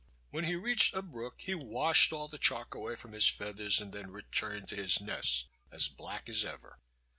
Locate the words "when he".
0.31-0.55